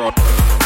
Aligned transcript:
fraud. 0.00 0.59